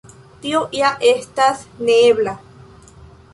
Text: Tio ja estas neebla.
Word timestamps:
Tio 0.45 0.61
ja 0.77 0.89
estas 1.09 1.61
neebla. 1.91 2.35